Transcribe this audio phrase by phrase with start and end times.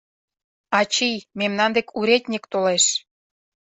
[0.79, 2.85] Ачий, мемнан дек уредньык толеш.